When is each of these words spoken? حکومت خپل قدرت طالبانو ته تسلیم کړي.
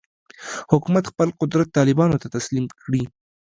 حکومت 0.71 1.03
خپل 1.11 1.27
قدرت 1.41 1.67
طالبانو 1.77 2.21
ته 2.21 2.27
تسلیم 2.35 2.65
کړي. 2.81 3.03